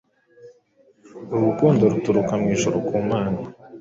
uru 1.31 1.43
rukundo 1.49 1.81
ruturuka 1.93 2.33
mu 2.39 2.45
ijuru 2.55 2.77
kumana 2.87 3.39